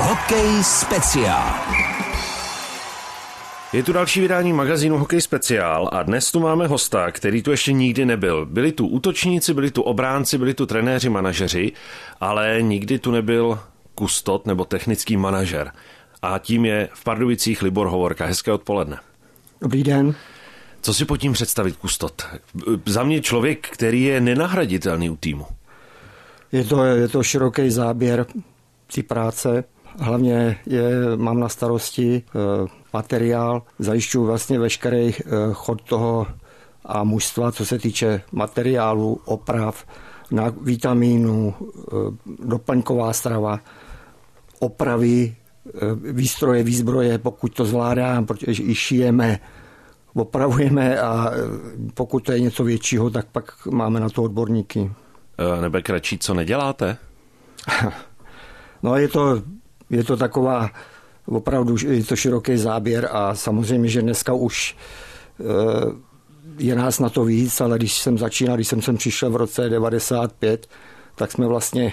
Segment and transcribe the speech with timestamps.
[0.00, 1.54] Hokej speciál.
[3.72, 7.72] Je tu další vydání magazínu Hokej speciál a dnes tu máme hosta, který tu ještě
[7.72, 8.46] nikdy nebyl.
[8.46, 11.72] Byli tu útočníci, byli tu obránci, byli tu trenéři, manažeři,
[12.20, 13.58] ale nikdy tu nebyl
[13.94, 15.72] kustot nebo technický manažer.
[16.22, 18.26] A tím je v Pardubicích Libor Hovorka.
[18.26, 18.98] Hezké odpoledne.
[19.60, 20.14] Dobrý den.
[20.80, 22.22] Co si pod tím představit kustot?
[22.86, 25.46] Za mě člověk, který je nenahraditelný u týmu.
[26.52, 28.26] Je to, je to široký záběr
[28.94, 29.64] té práce.
[29.98, 32.22] Hlavně je, mám na starosti e,
[32.92, 35.14] materiál, zajišťuji vlastně veškerý e,
[35.52, 36.26] chod toho
[36.84, 39.84] a mužstva, co se týče materiálu, oprav,
[40.30, 41.64] na vitamínu, e,
[42.46, 43.60] doplňková strava,
[44.58, 45.36] opravy,
[46.12, 49.38] výstroje, výzbroje, pokud to zvládám, protože i šijeme,
[50.14, 51.30] opravujeme a
[51.94, 54.90] pokud to je něco většího, tak pak máme na to odborníky.
[55.60, 56.96] Nebe kratší, co neděláte?
[58.82, 59.42] no je to,
[59.90, 60.70] je to taková
[61.26, 64.76] opravdu je to široký záběr a samozřejmě, že dneska už
[66.58, 69.68] je nás na to víc, ale když jsem začínal, když jsem sem přišel v roce
[69.68, 70.66] 95,
[71.14, 71.92] tak jsme vlastně,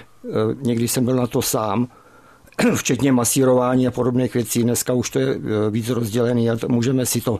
[0.62, 1.88] někdy jsem byl na to sám,
[2.76, 4.64] včetně masírování a podobných věcí.
[4.64, 5.39] Dneska už to je
[5.70, 7.39] víc rozdělený a můžeme si to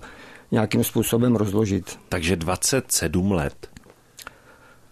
[0.52, 2.00] nějakým způsobem rozložit.
[2.10, 3.70] Takže 27 let?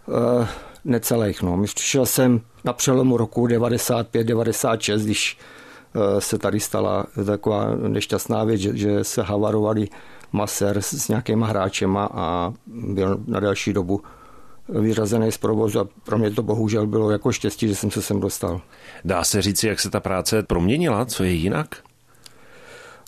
[0.06, 0.46] Uh,
[0.84, 1.42] necelých.
[1.42, 1.62] No.
[1.74, 5.38] Přišel jsem na přelomu roku 95-96, když
[5.94, 9.88] uh, se tady stala taková nešťastná věc, že, že se havarovali
[10.32, 14.02] maser s, s nějakýma hráčema a byl na další dobu
[14.68, 18.20] vyřazený z provozu a pro mě to bohužel bylo jako štěstí, že jsem se sem
[18.20, 18.60] dostal.
[19.04, 21.04] Dá se říci, jak se ta práce proměnila?
[21.04, 21.76] Co je jinak?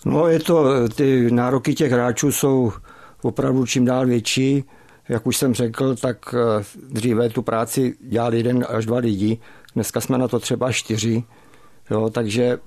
[0.05, 2.73] No je to, ty nároky těch hráčů jsou
[3.21, 4.63] opravdu čím dál větší.
[5.09, 9.39] Jak už jsem řekl, tak eh, dříve tu práci dělal jeden až dva lidi,
[9.75, 11.23] dneska jsme na to třeba čtyři,
[11.91, 12.59] jo, takže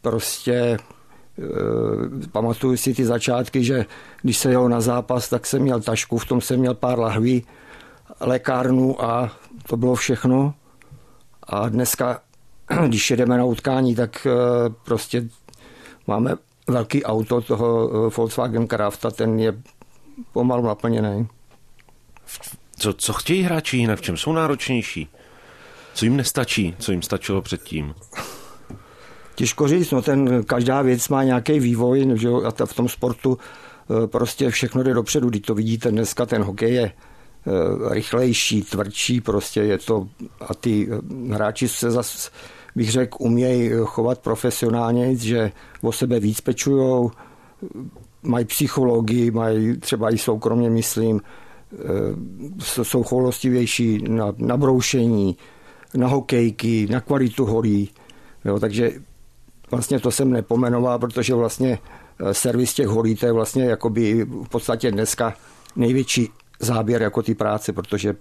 [0.00, 0.78] prostě e,
[2.32, 3.86] pamatuju si ty začátky, že
[4.22, 7.46] když se jel na zápas, tak jsem měl tašku, v tom jsem měl pár lahví,
[8.20, 9.32] lékárnu a
[9.66, 10.54] to bylo všechno.
[11.42, 12.20] A dneska,
[12.86, 14.30] když jedeme na utkání, tak e,
[14.84, 15.28] prostě
[16.06, 16.36] Máme
[16.68, 19.52] velký auto toho eh, Volkswagen Crafta, ten je
[20.32, 21.28] pomalu naplněný.
[22.76, 23.98] Co, co chtějí hráči jinak?
[23.98, 25.08] V čem jsou náročnější?
[25.94, 26.76] Co jim nestačí?
[26.78, 27.94] Co jim stačilo předtím?
[29.34, 33.38] Těžko říct, no ten, každá věc má nějaký vývoj že jo, a v tom sportu
[33.38, 35.28] eh, prostě všechno jde dopředu.
[35.28, 40.08] Když to vidíte dneska, ten hokej je eh, rychlejší, tvrdší, prostě je to
[40.40, 40.88] a ty
[41.30, 42.30] hráči se zase
[42.76, 47.10] bych řekl, umějí chovat profesionálně, že o sebe víc pečujou,
[48.24, 51.20] mají psychologii, mají třeba i soukromně, myslím,
[51.72, 51.78] eh,
[52.82, 55.36] jsou choulostivější na, na broušení,
[55.94, 57.90] na hokejky, na kvalitu holí.
[58.44, 58.92] Jo, takže
[59.70, 61.78] vlastně to jsem nepomenoval, protože vlastně
[62.20, 65.34] eh, servis těch holí, to je vlastně jakoby v podstatě dneska
[65.76, 66.28] největší
[66.60, 68.16] záběr jako ty práce, protože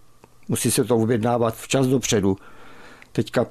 [0.49, 2.37] musí se to objednávat včas dopředu.
[3.11, 3.45] Teďka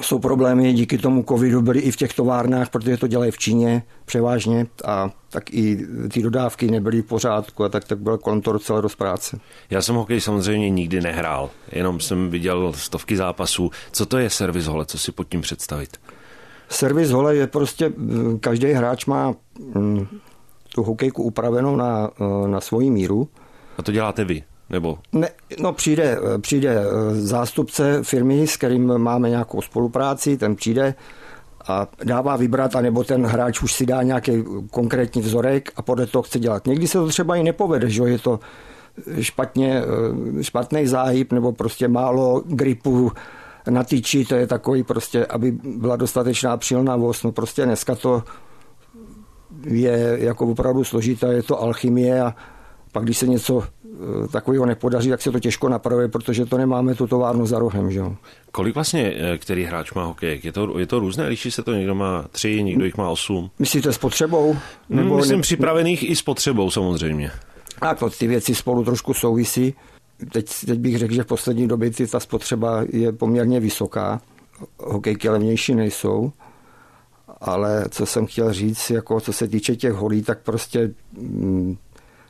[0.00, 3.82] jsou problémy díky tomu covidu byly i v těch továrnách, protože to dělají v Číně
[4.04, 8.52] převážně a tak i ty dodávky nebyly v pořádku a tak, tak byl kolem toho
[8.52, 9.38] docela dost práce.
[9.70, 13.70] Já jsem hokej samozřejmě nikdy nehrál, jenom jsem viděl stovky zápasů.
[13.92, 15.96] Co to je servis hole, co si pod tím představit?
[16.68, 17.92] Servis hole je prostě,
[18.40, 19.34] každý hráč má
[20.74, 22.10] tu hokejku upravenou na,
[22.46, 23.28] na svoji míru.
[23.78, 24.42] A to děláte vy?
[24.70, 24.98] Nebo?
[25.12, 25.28] Ne,
[25.60, 30.94] no přijde, přijde eh, zástupce firmy, s kterým máme nějakou spolupráci, ten přijde
[31.68, 36.22] a dává vybrat, anebo ten hráč už si dá nějaký konkrétní vzorek a podle toho
[36.22, 36.66] chce dělat.
[36.66, 38.40] Někdy se to třeba i nepovede, že je to
[39.20, 39.82] špatně,
[40.38, 43.12] eh, špatný záhyb nebo prostě málo gripu
[43.70, 47.24] na tyči, to je takový prostě, aby byla dostatečná přilnavost.
[47.24, 48.22] No prostě dneska to
[49.64, 52.34] je jako opravdu složité, je to alchymie a
[52.92, 53.62] pak když se něco
[54.32, 57.90] takového nepodaří, tak se to těžko napravuje, protože to nemáme tu továrnu za rohem.
[57.90, 58.02] Že?
[58.52, 60.44] Kolik vlastně, eh, který hráč má hokejek?
[60.44, 61.26] Je to, je to různé?
[61.26, 61.74] Liší se to?
[61.74, 63.50] Někdo má tři, někdo jich má osm?
[63.58, 64.56] Myslíte s potřebou?
[64.88, 65.42] Nebo Myslím ne...
[65.42, 67.30] připravených i s potřebou samozřejmě.
[67.80, 69.74] A to ty věci spolu trošku souvisí.
[70.32, 74.20] Teď, teď bych řekl, že v poslední době ta spotřeba je poměrně vysoká.
[74.78, 76.32] Hokejky levnější nejsou.
[77.40, 81.76] Ale co jsem chtěl říct, jako co se týče těch holí, tak prostě mm,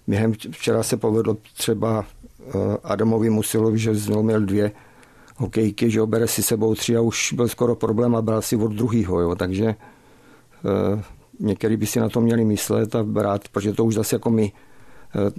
[0.07, 2.05] Během včera se povedlo třeba
[2.41, 2.51] eh,
[2.85, 4.73] Adamovi Musilovi, že znovu měl dvě
[5.37, 8.73] hokejky, že bere si sebou tři a už byl skoro problém a bral si od
[8.73, 11.03] druhýho, jo, takže eh,
[11.41, 14.53] některý by si na to měli myslet a brát, protože to už zase jako my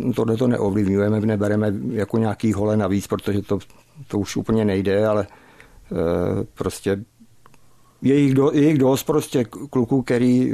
[0.07, 3.59] eh, tohle to neovlivňujeme, nebereme jako nějaký hole navíc, protože to,
[4.07, 5.27] to už úplně nejde, ale
[6.53, 7.03] prostě
[8.01, 10.51] je jich, do, je jich dost prostě kluků, který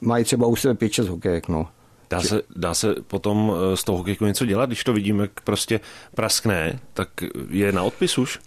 [0.00, 1.68] mají třeba u sebe 5-6 hokejek, no.
[2.12, 5.80] Dá se, dá se potom z toho hokejku něco dělat, když to vidíme, jak prostě
[6.14, 7.08] praskne, tak
[7.50, 8.38] je na odpis už?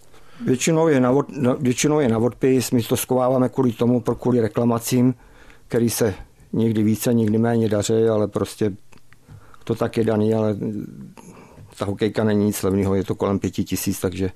[0.45, 4.41] Většinou je na, od, no, většinou je na odpis, my to skováváme kvůli tomu, kvůli
[4.41, 5.15] reklamacím,
[5.67, 6.13] který se
[6.53, 8.71] někdy více, někdy méně daří, ale prostě
[9.63, 10.57] to tak je daný, ale
[11.77, 14.31] ta hokejka není nic levného, je to kolem pěti tisíc, takže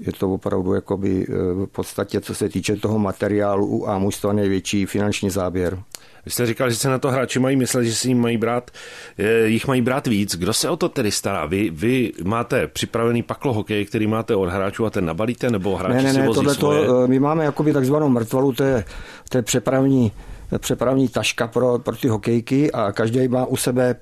[0.00, 4.86] je to opravdu jakoby eh, v podstatě, co se týče toho materiálu u Amustva největší
[4.86, 5.78] finanční záběr.
[6.24, 8.70] Vy jste říkal, že se na to hráči mají myslet, že si jim mají brát,
[9.44, 10.36] jich mají brát víc.
[10.36, 11.46] Kdo se o to tedy stará?
[11.46, 15.96] Vy, vy máte připravený paklo hokej, který máte od hráčů a ten nabalíte, nebo hráči
[15.96, 16.86] ne, ne, ne, si vozí svoje?
[16.86, 18.84] To, eh, my máme jakoby takzvanou mrtvalu, to je,
[19.28, 20.12] to je přepravní,
[20.58, 23.96] přepravní taška pro, pro ty hokejky a každý má u sebe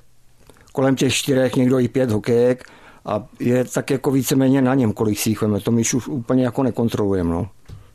[0.73, 2.65] kolem těch čtyřech, někdo i pět hokejek
[3.05, 5.61] a je tak jako víceméně na něm, kolik si jich veme.
[5.61, 7.31] To my už úplně jako nekontrolujeme.
[7.31, 7.49] No.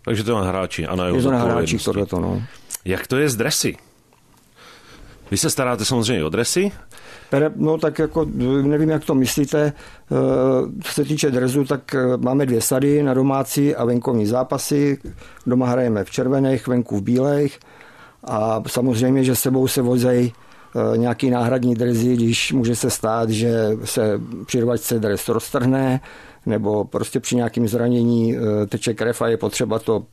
[0.05, 2.41] Takže to na hráči a na Je to na hráči tohleto, no.
[2.85, 3.77] Jak to je s dresy?
[5.31, 6.71] Vy se staráte samozřejmě o dresy?
[7.55, 8.25] No tak jako
[8.61, 9.63] nevím, jak to myslíte.
[9.65, 14.97] Eh, co se týče dresu, tak eh, máme dvě sady na domácí a venkovní zápasy.
[15.45, 17.59] Doma hrajeme v červených, venku v bílých.
[18.23, 20.33] A samozřejmě, že sebou se vozejí
[20.95, 26.01] nějaký náhradní dresy, když může se stát, že se při rvačce dres roztrhne,
[26.45, 28.35] nebo prostě při nějakém zranění
[28.69, 30.05] teče krev a je potřeba to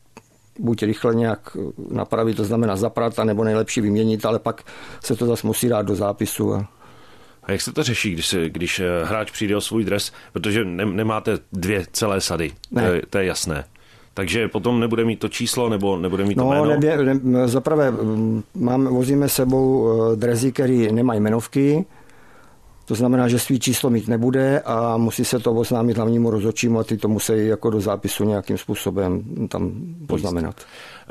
[0.59, 1.57] buď rychle nějak
[1.91, 4.63] napravit, to znamená zaprat, nebo nejlepší vyměnit, ale pak
[5.05, 6.55] se to zase musí dát do zápisu.
[6.55, 6.69] A...
[7.43, 10.85] A jak se to řeší, když, když eh, hráč přijde o svůj dres, protože ne,
[10.85, 12.87] nemáte dvě celé sady, ne.
[12.87, 13.65] to, je, to je jasné.
[14.15, 16.65] Takže potom nebude mít to číslo nebo nebude mít to no, jméno?
[16.65, 21.85] Nebě, ne, zaprvé mm, máme, vozíme sebou eh, drezy, které nemají jmenovky,
[22.85, 26.85] to znamená, že svý číslo mít nebude a musí se to oznámit hlavnímu rozhodčímu a
[26.85, 29.73] ty to musí jako do zápisu nějakým způsobem tam
[30.07, 30.55] poznamenat.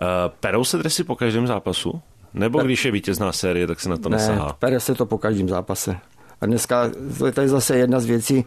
[0.01, 0.07] Uh,
[0.39, 2.01] perou se dresy po každém zápasu?
[2.33, 2.65] Nebo per...
[2.65, 4.53] když je vítězná série, tak se na to ne, nesahá?
[4.59, 5.97] pere se to po každém zápase.
[6.41, 6.91] A dneska
[7.33, 8.45] to je zase jedna z věcí,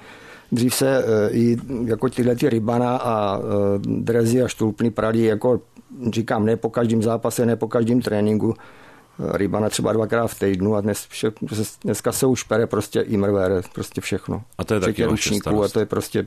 [0.53, 3.45] dřív se uh, i jako tyhle ty rybana a uh,
[3.79, 5.61] drezy a štulpny prali jako
[6.11, 8.55] říkám, ne po každém zápase, ne po každém tréninku,
[9.33, 11.33] rybana třeba dvakrát v týdnu a dnes, vše,
[11.85, 14.43] dneska se už pere prostě i mrvé, prostě všechno.
[14.59, 16.27] A to je taky ručníků a to je prostě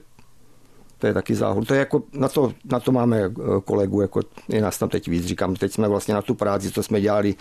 [0.97, 1.65] to je taky záhul.
[1.65, 3.21] To je jako, na to, na to máme
[3.65, 5.25] kolegu, jako je nás tam teď víc.
[5.25, 7.35] Říkám, teď jsme vlastně na tu práci, co jsme dělali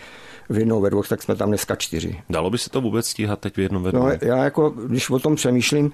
[0.49, 2.21] v jednou ve dvou, tak jsme tam dneska čtyři.
[2.31, 4.07] Dalo by se to vůbec stíhat teď v jednom ve dvou?
[4.07, 5.93] No, já jako, když o tom přemýšlím,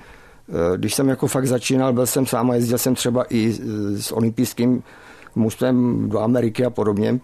[0.77, 3.53] když jsem jako fakt začínal, byl jsem sám a jezdil jsem třeba i
[3.97, 4.83] s olympijským
[5.35, 7.21] mužstvem do Ameriky a podobně,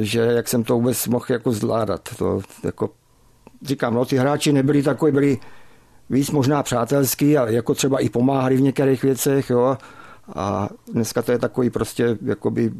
[0.00, 2.08] že jak jsem to vůbec mohl jako zvládat.
[2.18, 2.90] To, jako,
[3.62, 5.38] říkám, no ty hráči nebyli takový, byli
[6.10, 9.78] víc možná přátelský a jako třeba i pomáhali v některých věcech, jo.
[10.34, 12.72] A dneska to je takový prostě jakoby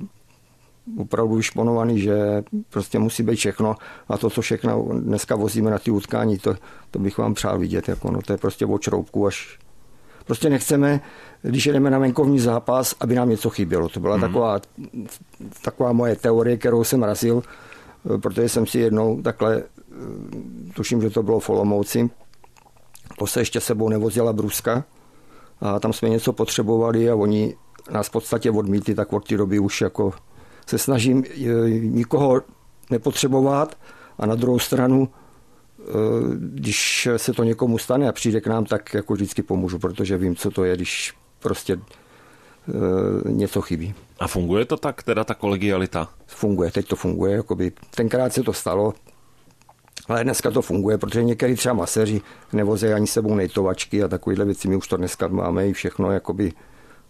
[0.99, 3.75] opravdu šponovaný, že prostě musí být všechno
[4.09, 6.55] a to, co všechno dneska vozíme na ty utkání, to,
[6.91, 9.59] to bych vám přál vidět, jako no, to je prostě od šroubku až
[10.27, 11.01] Prostě nechceme,
[11.43, 13.89] když jedeme na venkovní zápas, aby nám něco chybělo.
[13.89, 14.21] To byla mm-hmm.
[14.21, 14.61] taková,
[15.63, 17.43] taková moje teorie, kterou jsem razil,
[18.23, 19.63] protože jsem si jednou takhle,
[20.75, 22.11] tuším, že to bylo v Olomouci,
[23.19, 24.85] to se ještě sebou nevozila bruska
[25.61, 27.57] a tam jsme něco potřebovali a oni
[27.91, 30.13] nás v podstatě odmítli, tak od té doby už jako
[30.67, 31.49] se snažím e,
[31.81, 32.43] nikoho
[32.91, 33.79] nepotřebovat
[34.19, 35.09] a na druhou stranu
[35.89, 35.93] Eh,
[36.39, 40.37] když se to někomu stane a přijde k nám, tak jako vždycky pomůžu, protože vím,
[40.37, 43.95] co to je, když prostě eh, něco chybí.
[44.19, 46.09] A funguje to tak, teda ta kolegialita?
[46.27, 48.95] Funguje, teď to funguje, jakoby tenkrát se to stalo,
[50.09, 52.21] ale dneska to funguje, protože některý třeba maseři
[52.53, 56.53] nevozí ani sebou nejtovačky a takovéhle věci, my už to dneska máme i všechno, jakoby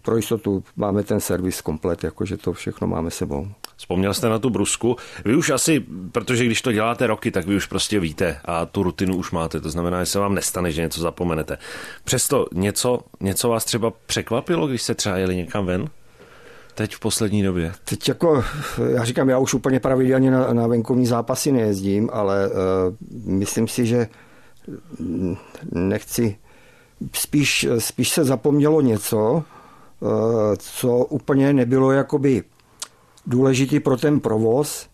[0.07, 3.49] pro jistotu máme ten servis komplet, jakože to všechno máme sebou.
[3.77, 4.97] Vzpomněl jste na tu brusku.
[5.25, 8.83] Vy už asi, protože když to děláte roky, tak vy už prostě víte a tu
[8.83, 9.61] rutinu už máte.
[9.61, 11.59] To znamená, že se vám nestane, že něco zapomenete.
[12.05, 15.89] Přesto něco, něco vás třeba překvapilo, když jste třeba jeli někam ven?
[16.75, 17.73] Teď v poslední době?
[17.85, 18.45] Teď jako,
[18.95, 22.55] já říkám, já už úplně pravidelně na, na venkovní zápasy nejezdím, ale uh,
[23.27, 24.09] myslím si, že
[25.73, 26.37] nechci,
[27.13, 29.45] spíš, spíš se zapomnělo něco,
[30.59, 32.45] co úplně nebylo jakoby
[33.27, 34.89] důležitý pro ten provoz,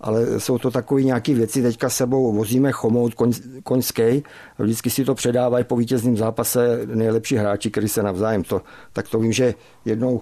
[0.00, 1.62] ale jsou to takové nějaké věci.
[1.62, 3.32] Teďka sebou vozíme chomout koň,
[3.62, 4.22] koňský,
[4.58, 9.18] vždycky si to předávají po vítězném zápase nejlepší hráči, kteří se navzájem to, tak to
[9.18, 10.20] vím, že jednou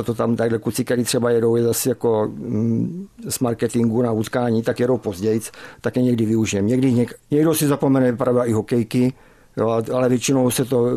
[0.00, 4.12] eh, to tam takhle kuci, který třeba jedou je zase jako mm, z marketingu na
[4.12, 5.40] utkání, tak jedou později,
[5.80, 6.66] tak je někdy využijem.
[6.66, 9.12] Někdy něk, někdo si zapomene pravda i hokejky,
[9.56, 10.90] jo, ale většinou se to eh,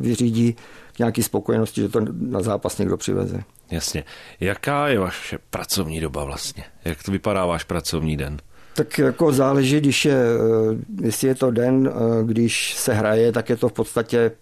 [0.00, 0.56] vyřídí
[1.00, 3.42] nějaký spokojenosti, že to na zápas někdo přiveze.
[3.70, 4.04] Jasně.
[4.40, 6.64] Jaká je vaše pracovní doba vlastně?
[6.84, 8.36] Jak to vypadá váš pracovní den?
[8.74, 13.48] Tak jako záleží, když je, eh, jestli je to den, eh, když se hraje, tak
[13.48, 14.32] je to v podstatě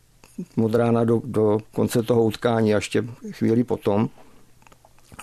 [0.63, 4.09] od rána do, do konce toho utkání a ještě chvíli potom.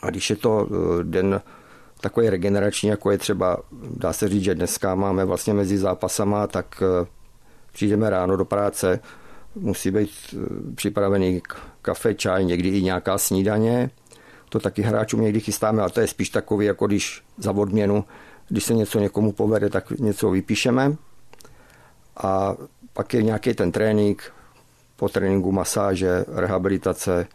[0.02, 1.42] A když je to eh, den
[2.02, 3.58] takový regenerační, jako je třeba,
[3.98, 6.84] dá se říct, že dneska máme vlastně mezi zápasama, tak
[7.72, 9.00] přijdeme ráno do práce,
[9.56, 10.10] musí být
[10.76, 11.42] připravený
[11.82, 13.90] kafe, čaj, někdy i nějaká snídaně.
[14.50, 18.06] To taky hráčům někdy chystáme, ale to je spíš takový, jako když za odměnu
[18.50, 20.96] když se něco někomu povede, tak něco vypíšeme.
[22.18, 22.56] A
[22.94, 24.32] pak je nějaký ten trénink,
[24.96, 27.28] po tréninku masáže, rehabilitace,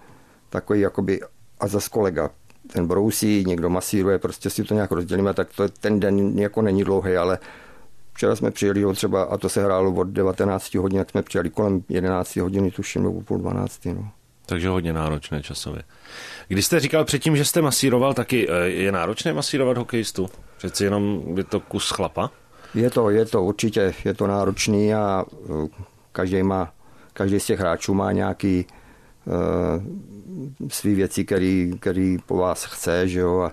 [0.50, 1.20] takový jakoby
[1.60, 2.30] a zase kolega
[2.72, 6.84] ten brousí, někdo masíruje, prostě si to nějak rozdělíme, tak to ten den jako není
[6.84, 7.38] dlouhý, ale
[8.14, 11.82] včera jsme přijeli třeba, a to se hrálo od 19 hodin, jak jsme přijeli kolem
[11.88, 13.84] 11 hodiny, tuším, nebo půl 12.
[13.84, 14.10] No.
[14.46, 15.82] Takže hodně náročné časově.
[16.48, 20.28] Když jste říkal předtím, že jste masíroval, taky eh, je náročné masírovat hokejistu?
[20.56, 22.30] Přeci jenom je to kus chlapa?
[22.74, 25.68] Je to, je to určitě, je to náročný a eh,
[26.12, 26.72] každý má,
[27.12, 28.66] každý z těch hráčů má nějaký
[29.24, 33.50] uh, svý věci, který, který po vás chce, že jo, a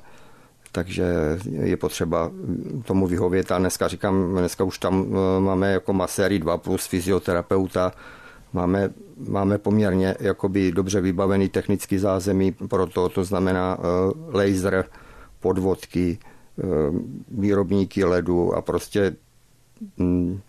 [0.77, 1.05] takže
[1.43, 2.31] je potřeba
[2.85, 3.51] tomu vyhovět.
[3.51, 5.05] A dneska říkám, dneska už tam
[5.39, 7.91] máme jako maséry 2 plus fyzioterapeuta,
[8.53, 8.89] Máme,
[9.27, 13.85] máme poměrně jakoby dobře vybavený technický zázemí pro to, to znamená uh,
[14.35, 14.85] laser,
[15.39, 16.17] podvodky,
[16.55, 19.15] uh, výrobníky ledu a prostě
[19.99, 20.41] um,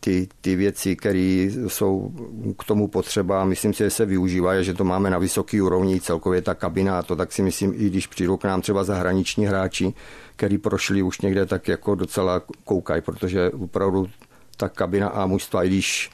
[0.00, 2.12] ty, ty věci, které jsou
[2.58, 6.42] k tomu potřeba, myslím si, že se využívají, že to máme na vysoký úrovni, celkově
[6.42, 9.94] ta kabina a to, tak si myslím, i když přijdou k nám třeba zahraniční hráči,
[10.36, 14.08] který prošli už někde, tak jako docela koukají, protože opravdu
[14.56, 16.10] ta kabina a mužstva, i když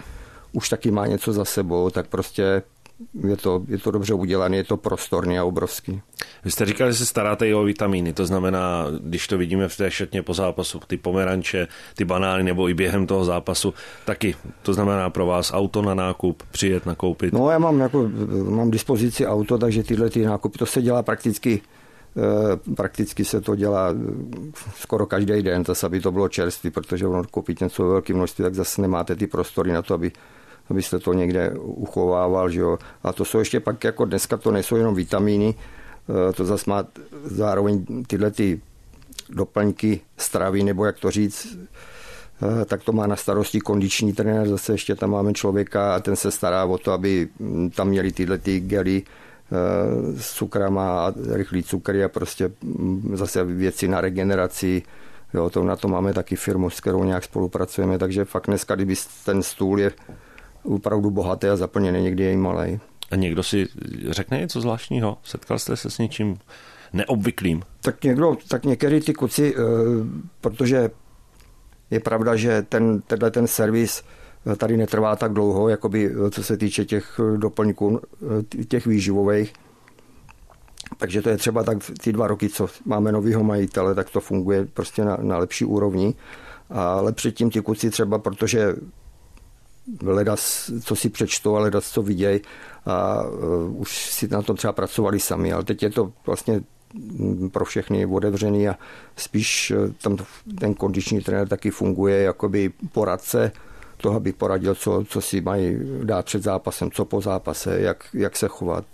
[0.53, 2.63] už taky má něco za sebou, tak prostě
[3.29, 6.01] je to, je to dobře udělané, je to prostorný a obrovský.
[6.45, 9.77] Vy jste říkali, že se staráte i o vitamíny, to znamená, když to vidíme v
[9.77, 13.75] té šatně po zápasu, ty pomeranče, ty banány nebo i během toho zápasu,
[14.05, 17.33] taky to znamená pro vás auto na nákup, přijet nakoupit?
[17.33, 18.11] No já mám, jako,
[18.51, 21.61] mám dispozici auto, takže tyhle ty nákupy, to se dělá prakticky
[22.19, 27.07] Eh, prakticky se to dělá eh, skoro každý den, zase aby to bylo čerstvé, protože
[27.07, 30.13] ono koupit něco ve velké množství, tak zase nemáte ty prostory na to, aby
[30.71, 32.51] abyste to někde uchovával.
[32.51, 32.79] Že jo.
[33.03, 35.55] A to jsou ještě pak, jako dneska to nejsou jenom vitamíny,
[36.09, 36.85] eh, to zase má
[37.25, 38.61] zároveň tyhle ty
[39.31, 41.59] doplňky stravy, nebo jak to říct,
[42.67, 46.31] tak to má na starosti kondiční trenér, zase ještě tam máme člověka a ten se
[46.31, 47.29] stará o to, aby
[47.75, 49.03] tam měli tyhle ty gely,
[49.53, 54.83] Eh, s cukrama a rychlý cukry a prostě mm, zase věci na regeneraci.
[55.35, 58.95] Jo, to na to máme taky firmu, s kterou nějak spolupracujeme, takže fakt dneska, kdyby
[59.25, 59.93] ten stůl je
[60.67, 62.81] opravdu bohatý a zaplněný, někdy je i malý.
[63.11, 63.67] A někdo si
[64.11, 65.19] řekne něco zvláštního?
[65.25, 66.39] Setkal jste se s něčím
[66.93, 67.63] neobvyklým?
[67.81, 69.61] Tak někdo, tak některý ty kuci, eh,
[70.41, 70.91] protože
[71.91, 74.03] je pravda, že ten, tenhle ten servis
[74.57, 78.01] tady netrvá tak dlouho, jakoby, co se týče těch doplňků,
[78.69, 79.53] těch výživových.
[80.99, 84.67] Takže to je třeba tak ty dva roky, co máme novýho majitele, tak to funguje
[84.75, 86.15] prostě na, na lepší úrovni.
[86.71, 88.75] Ale předtím ty kuci třeba, protože
[90.03, 90.37] leda,
[90.85, 92.41] co si přečtou, ale leda, co vidějí
[92.87, 96.63] a uh, už si na tom třeba pracovali sami, ale teď je to vlastně
[97.53, 98.79] pro všechny otevřený a
[99.17, 100.17] spíš e, tam
[100.61, 103.53] ten kondiční trenér taky funguje jakoby poradce,
[103.97, 108.37] toho bych poradil, co, co si mají dát před zápasem, co po zápase, jak, jak
[108.37, 108.85] se chovat.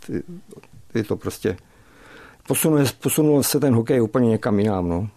[0.94, 1.56] Je to prostě...
[2.48, 4.88] Posunul, posunul se ten hokej úplně někam jinam.
[4.88, 5.08] No.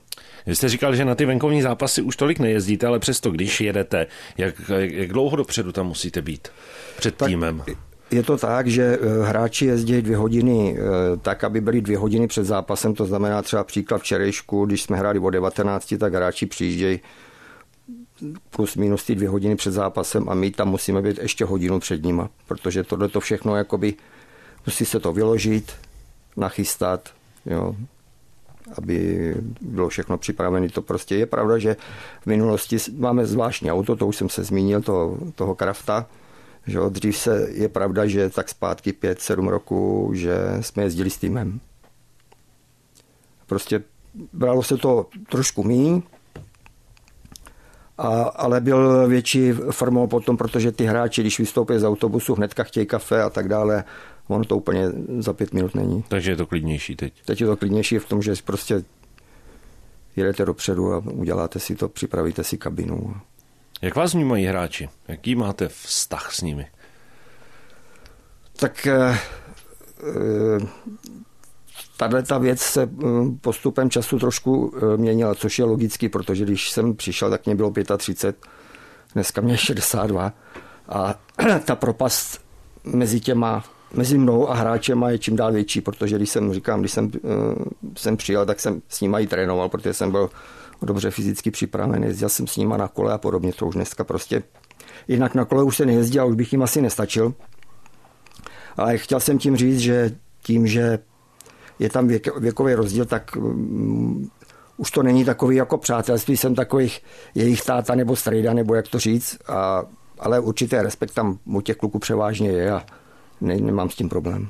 [0.46, 4.08] Vy jste říkal, že na ty venkovní zápasy už tolik nejezdíte, ale přesto, když jedete,
[4.38, 6.48] jak, jak dlouho dopředu tam musíte být
[6.98, 7.64] před tak týmem?
[8.12, 12.28] Je to tak, že eh, hráči jezdí dvě hodiny eh, tak, aby byli dvě hodiny
[12.28, 17.00] před zápasem, to znamená třeba příklad včerejšku, když jsme hráli o 19, tak hráči přijíždějí
[18.50, 22.04] plus minus ty dvě hodiny před zápasem a my tam musíme být ještě hodinu před
[22.04, 23.94] nima, protože tohle to všechno jakoby
[24.66, 25.74] musí se to vyložit,
[26.38, 27.10] nachystat,
[27.46, 27.76] jo,
[28.78, 30.70] aby bylo všechno připravené.
[30.70, 31.76] To prostě je pravda, že
[32.22, 36.06] v minulosti máme zvláštní auto, to už jsem se zmínil, toho, toho Krafta,
[36.68, 41.60] že dřív se je pravda, že tak zpátky 5-7 roků, že jsme jezdili s týmem.
[43.46, 43.84] Prostě
[44.34, 46.02] bralo se to trošku méně,
[47.98, 52.86] a, ale byl větší formou potom, protože ty hráči, když vystoupí z autobusu, hnedka chtějí
[52.86, 53.84] kafe a tak dále.
[54.28, 56.04] Ono to úplně za pět minut není.
[56.08, 57.14] Takže je to klidnější teď.
[57.26, 58.84] Teď je to klidnější v tom, že prostě
[60.16, 63.16] jedete dopředu a uděláte si to, připravíte si kabinu.
[63.82, 64.90] Jak vás vnímají hráči?
[65.08, 66.68] Jaký máte vztah s nimi?
[68.56, 69.18] Tak eh,
[71.98, 72.90] tahle ta věc se
[73.42, 78.36] postupem času trošku měnila, což je logicky, protože když jsem přišel, tak mě bylo 35,
[79.14, 80.34] dneska mě 62
[80.90, 81.16] a
[81.66, 82.42] ta propast
[82.84, 83.64] mezi těma
[83.98, 87.12] mezi mnou a hráčem je čím dál větší, protože když jsem, říkám, když jsem,
[87.98, 90.30] jsem přijel, tak jsem s nimi i trénoval, protože jsem byl
[90.82, 94.44] dobře fyzicky připravený, jezdil jsem s nima na kole a podobně, to už dneska prostě
[95.08, 97.34] jinak na kole už se nejezdí a už bych jim asi nestačil.
[98.78, 100.12] Ale chtěl jsem tím říct, že
[100.44, 101.00] tím, že
[101.80, 104.32] je tam věk, věkový rozdíl, tak um,
[104.78, 107.04] už to není takový jako přátelství, jsem takových
[107.36, 109.84] jejich táta nebo strejda, nebo jak to říct, a,
[110.20, 112.86] ale určitě respekt tam u těch kluků převážně je a
[113.42, 114.50] ne, nemám s tím problém.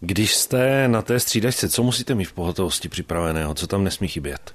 [0.00, 4.54] Když jste na té střídačce, co musíte mít v pohotovosti připraveného, co tam nesmí chybět?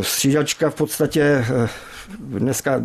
[0.00, 1.68] Střídačka v podstatě eh,
[2.18, 2.82] dneska,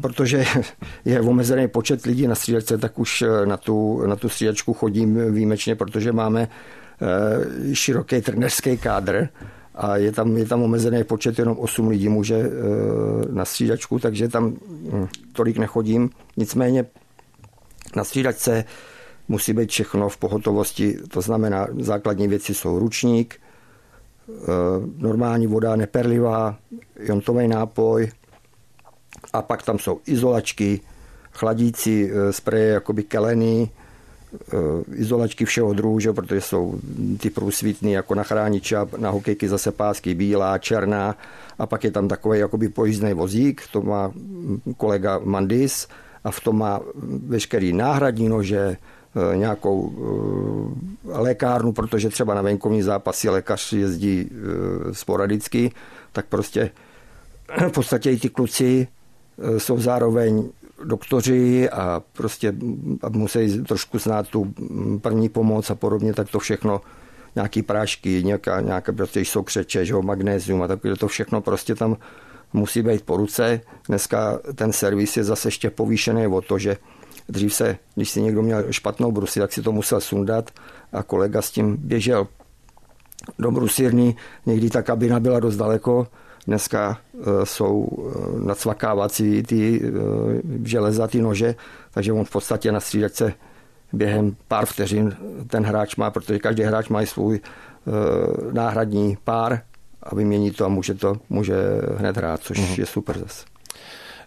[0.00, 0.44] protože
[1.04, 5.34] je omezený počet lidí na střídačce, tak už eh, na tu, na tu střídačku chodím
[5.34, 9.28] výjimečně, protože máme eh, široký trenerský kádr
[9.74, 12.50] a je tam, je tam omezený počet, jenom 8 lidí může
[13.30, 14.56] na střídačku, takže tam
[14.92, 16.10] hm, tolik nechodím.
[16.36, 16.84] Nicméně
[17.96, 18.64] na střídačce
[19.28, 23.40] musí být všechno v pohotovosti, to znamená, základní věci jsou ručník,
[24.28, 24.46] Eh,
[24.98, 26.56] normální voda neperlivá,
[26.98, 28.10] jontový nápoj
[29.32, 30.80] a pak tam jsou izolačky,
[31.32, 33.70] chladící eh, spreje jakoby kelený,
[34.34, 34.56] eh,
[34.94, 36.80] izolačky všeho druhu, že, protože jsou
[37.20, 41.16] ty průsvitný jako na chrániče na hokejky zase pásky bílá, černá
[41.58, 44.12] a pak je tam takový jakoby pojízdný vozík, to má
[44.76, 45.88] kolega Mandis
[46.24, 46.80] a v tom má
[47.26, 48.76] veškerý náhradní nože,
[49.16, 49.92] Eh, nějakou
[51.08, 55.72] eh, lékárnu, protože třeba na venkovní zápasy lékař jezdí eh, sporadicky,
[56.12, 56.70] tak prostě
[57.68, 58.88] v podstatě i ty kluci
[59.58, 60.48] jsou zároveň
[60.84, 62.54] doktoři a prostě
[63.08, 64.54] musí trošku znát tu
[65.00, 66.80] první pomoc a podobně, tak to všechno
[67.34, 71.96] nějaký prášky, nějaká, nějaké prostě jsou křeče, že magnézium a takové to všechno prostě tam
[72.54, 73.60] musí být po ruce.
[73.88, 76.76] Dneska ten servis je zase ještě povýšený o to, že
[77.28, 80.50] Dřív se, když si někdo měl špatnou brusy, tak si to musel sundat
[80.92, 82.26] a kolega s tím běžel
[83.38, 84.16] do brusírny.
[84.46, 86.06] Někdy ta kabina byla dost daleko,
[86.46, 89.90] dneska e, jsou e, nacvakávací ty e,
[90.68, 91.54] železa, ty nože,
[91.90, 93.32] takže on v podstatě na střídačce
[93.92, 97.40] během pár vteřin ten hráč má, protože každý hráč má svůj
[98.52, 99.60] náhradní pár
[100.04, 101.54] a vymění to a může to může
[101.96, 102.80] hned hrát, což uh-huh.
[102.80, 103.46] je super zase.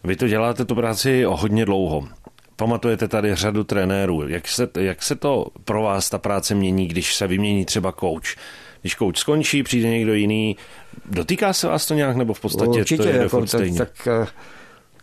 [0.04, 2.08] Vy to děláte tu práci o hodně dlouho.
[2.56, 4.28] Pamatujete tady řadu trenérů.
[4.28, 8.36] Jak se, jak se to pro vás ta práce mění, když se vymění třeba coach?
[8.82, 10.58] Když coach skončí, přijde někdo jiný,
[11.06, 14.28] dotýká se vás to nějak, nebo v podstatě Určitě, to je jako, tak, tak eh,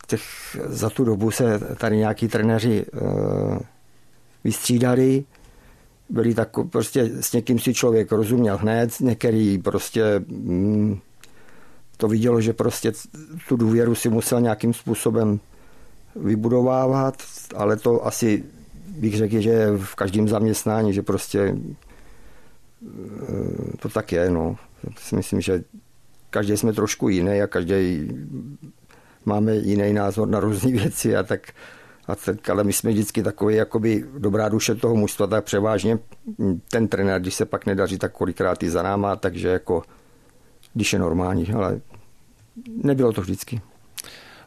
[0.07, 0.21] těch,
[0.65, 3.57] za tu dobu se tady nějaký trenéři uh,
[4.43, 5.23] vystřídali,
[6.09, 10.99] byli tak prostě s někým si člověk rozuměl hned, některý prostě mm,
[11.97, 12.91] to vidělo, že prostě
[13.47, 15.39] tu důvěru si musel nějakým způsobem
[16.15, 17.23] vybudovávat,
[17.55, 18.43] ale to asi
[18.87, 21.57] bych řekl, že v každém zaměstnání, že prostě
[22.83, 24.29] eh, to tak je.
[24.29, 24.55] No.
[24.97, 25.63] Si myslím, že
[26.29, 28.09] každý jsme trošku jiný a každý
[29.25, 31.41] máme jiný názor na různé věci a tak,
[32.07, 35.99] a tak, ale my jsme vždycky takový jakoby dobrá duše toho mužstva, tak převážně
[36.69, 39.83] ten trenér, když se pak nedaří, tak kolikrát i za náma, takže jako
[40.73, 41.81] když je normální, ale
[42.67, 43.61] nebylo to vždycky.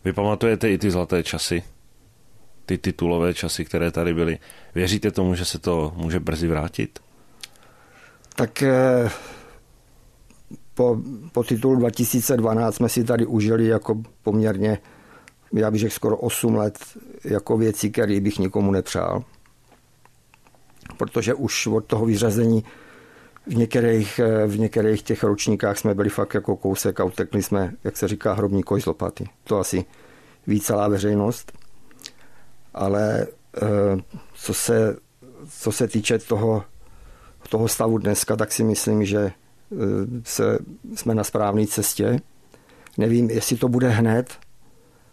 [0.04, 1.62] Vy pamatujete i ty zlaté časy,
[2.66, 4.38] ty titulové časy, které tady byly.
[4.74, 6.98] Věříte tomu, že se to může brzy vrátit?
[8.36, 9.10] Tak eh,
[10.74, 10.98] po,
[11.32, 14.78] po titulu 2012 jsme si tady užili jako poměrně,
[15.52, 16.78] já bych řekl skoro 8 let,
[17.24, 19.24] jako věci, které bych nikomu nepřál.
[20.96, 22.64] Protože už od toho vyřazení
[23.46, 27.72] v některých, eh, v některých těch ročníkách jsme byli fakt jako kousek a utekli jsme,
[27.84, 29.28] jak se říká, hrobní koj z lopaty.
[29.44, 29.84] To asi
[30.46, 31.52] ví celá veřejnost.
[32.74, 33.66] Ale eh,
[34.34, 34.96] co se,
[35.60, 36.64] co se týče toho,
[37.48, 39.32] toho stavu dneska, tak si myslím, že eh,
[40.24, 40.58] se,
[40.94, 42.20] jsme na správné cestě.
[42.98, 44.38] Nevím, jestli to bude hned,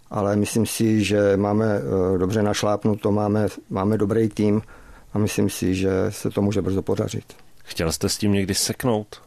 [0.09, 1.81] ale myslím si, že máme
[2.17, 4.61] dobře našlápnuto, máme, máme dobrý tým
[5.13, 7.23] a myslím si, že se to může brzo podařit.
[7.63, 9.21] Chtěl jste s tím někdy seknout?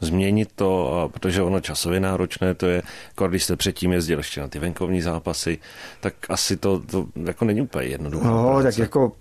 [0.00, 4.48] Změnit to, protože ono časově náročné to je, jako když jste předtím jezdil ještě na
[4.48, 5.58] ty venkovní zápasy,
[6.00, 8.26] tak asi to, to jako není úplně jednoduché.
[8.26, 8.62] No, práce.
[8.62, 9.12] tak jako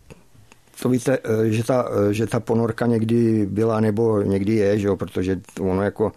[0.81, 4.87] to víte, eh, že ta, eh, že ta ponorka někdy byla nebo někdy je, že
[4.87, 6.11] jo, protože ono jako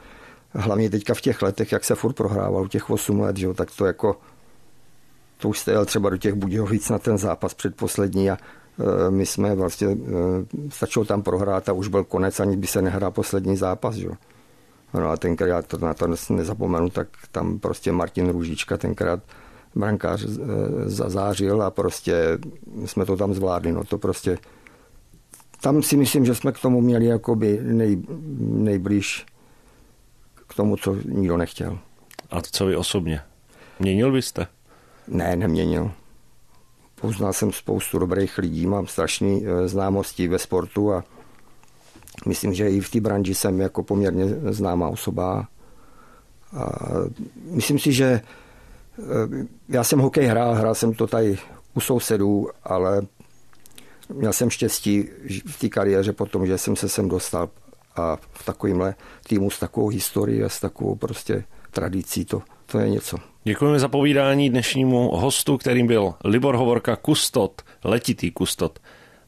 [0.55, 3.71] hlavně teďka v těch letech, jak se furt prohrával, těch 8 let, že jo, tak
[3.77, 4.17] to jako
[5.39, 8.39] to už jste jel třeba do těch Budějovic na ten zápas předposlední a
[9.11, 9.97] my jsme vlastně,
[10.69, 13.95] stačilo tam prohrát a už byl konec, ani by se nehrál poslední zápas.
[13.95, 14.09] Že?
[14.95, 19.21] No a tenkrát, to, na to nezapomenu, tak tam prostě Martin Růžička tenkrát
[19.75, 20.25] brankář
[20.85, 22.39] zazářil a prostě
[22.85, 23.73] jsme to tam zvládli.
[23.73, 24.39] No to prostě
[25.61, 28.03] tam si myslím, že jsme k tomu měli jakoby nej,
[28.39, 29.27] nejblíž
[30.49, 31.79] k tomu, co nikdo nechtěl.
[32.31, 33.21] A co vy osobně?
[33.79, 34.47] Měnil byste?
[35.09, 35.91] Ne, neměnil.
[37.01, 41.05] Poznal jsem spoustu dobrých lidí, mám strašné eh, známosti ve sportu a
[42.27, 45.49] myslím, že i v té branži jsem jako poměrně známá osoba.
[46.57, 46.67] A
[47.51, 49.03] myslím si, že eh,
[49.69, 51.39] já jsem hokej hrál, hrál jsem to tady
[51.75, 53.03] u sousedů, ale
[54.15, 55.09] měl jsem štěstí
[55.47, 57.49] v té kariéře potom, že jsem se sem dostal
[57.97, 58.95] a v takovémhle
[59.29, 61.45] týmu s takovou historií a s takovou prostě
[61.79, 63.17] tradicí, to, to je něco.
[63.45, 68.79] Děkujeme za povídání dnešnímu hostu, kterým byl Libor Hovorka, kustot, letitý kustot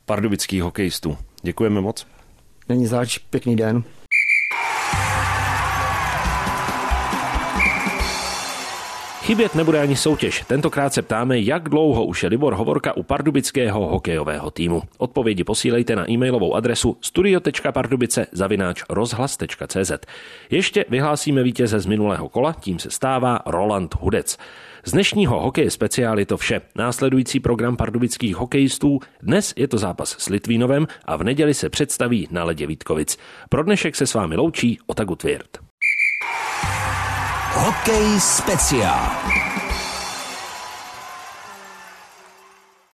[0.06, 1.16] pardubických hokejistů.
[1.42, 2.06] Děkujeme moc.
[2.68, 3.84] Není zač, pěkný den.
[9.30, 10.44] Chybět nebude ani soutěž.
[10.46, 14.82] Tentokrát se ptáme, jak dlouho už je Libor Hovorka u pardubického hokejového týmu.
[14.98, 19.92] Odpovědi posílejte na e-mailovou adresu studio.pardubice zavináč rozhlas.cz.
[20.50, 24.38] Ještě vyhlásíme vítěze z minulého kola, tím se stává Roland Hudec.
[24.84, 26.60] Z dnešního hokeje speciál je to vše.
[26.76, 29.00] Následující program pardubických hokejistů.
[29.22, 33.18] Dnes je to zápas s Litvínovem a v neděli se představí na ledě Vítkovic.
[33.48, 35.69] Pro dnešek se s vámi loučí Otagu Tvirt.
[37.60, 39.39] Hokej speciál.